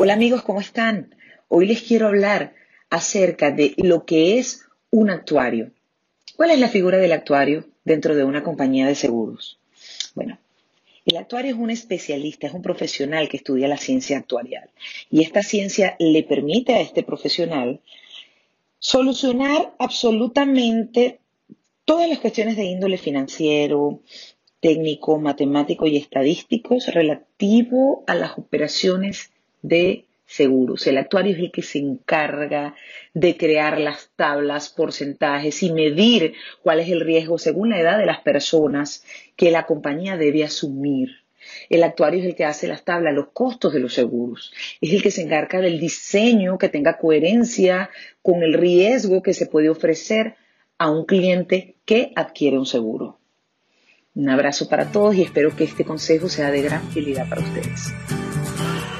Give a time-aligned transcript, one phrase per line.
[0.00, 1.12] Hola amigos, ¿cómo están?
[1.48, 2.54] Hoy les quiero hablar
[2.88, 5.72] acerca de lo que es un actuario.
[6.36, 9.58] ¿Cuál es la figura del actuario dentro de una compañía de seguros?
[10.14, 10.38] Bueno,
[11.04, 14.70] el actuario es un especialista, es un profesional que estudia la ciencia actuarial
[15.10, 17.80] y esta ciencia le permite a este profesional
[18.78, 21.18] solucionar absolutamente
[21.84, 24.00] todas las cuestiones de índole financiero,
[24.60, 30.86] técnico, matemático y estadísticos relativo a las operaciones de seguros.
[30.86, 32.74] El actuario es el que se encarga
[33.14, 38.06] de crear las tablas, porcentajes y medir cuál es el riesgo según la edad de
[38.06, 39.04] las personas
[39.36, 41.08] que la compañía debe asumir.
[41.70, 44.52] El actuario es el que hace las tablas, los costos de los seguros.
[44.82, 49.46] Es el que se encarga del diseño que tenga coherencia con el riesgo que se
[49.46, 50.34] puede ofrecer
[50.76, 53.18] a un cliente que adquiere un seguro.
[54.14, 57.92] Un abrazo para todos y espero que este consejo sea de gran utilidad para ustedes.